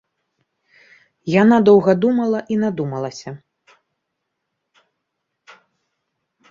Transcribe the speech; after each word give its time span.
Яна 1.41 1.57
доўга 1.69 1.91
думала 2.05 2.39
і 2.55 2.57
надумалася. 2.63 3.29